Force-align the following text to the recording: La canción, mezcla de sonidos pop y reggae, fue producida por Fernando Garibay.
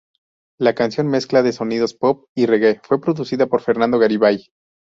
La 0.57 0.73
canción, 0.73 1.07
mezcla 1.09 1.43
de 1.43 1.51
sonidos 1.53 1.93
pop 1.93 2.25
y 2.33 2.47
reggae, 2.47 2.81
fue 2.81 2.99
producida 2.99 3.45
por 3.45 3.61
Fernando 3.61 3.99
Garibay. 3.99 4.49